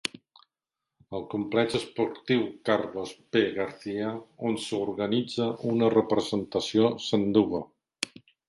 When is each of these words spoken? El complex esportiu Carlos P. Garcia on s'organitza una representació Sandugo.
El 1.17 1.25
complex 1.33 1.75
esportiu 1.79 2.41
Carlos 2.71 3.13
P. 3.35 3.43
Garcia 3.59 4.15
on 4.51 4.59
s'organitza 4.67 5.51
una 5.75 5.95
representació 5.99 6.95
Sandugo. 7.11 7.63